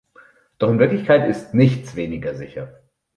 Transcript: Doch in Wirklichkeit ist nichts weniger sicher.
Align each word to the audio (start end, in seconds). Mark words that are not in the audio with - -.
Doch 0.57 0.71
in 0.71 0.79
Wirklichkeit 0.79 1.29
ist 1.29 1.53
nichts 1.53 1.95
weniger 1.95 2.33
sicher. 2.33 2.79